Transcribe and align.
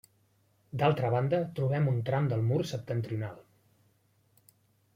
D'altra 0.81 1.11
banda, 1.15 1.41
trobem 1.59 1.85
un 1.93 2.01
tram 2.09 2.31
del 2.33 2.41
mur 2.49 2.59
septentrional. 2.71 3.37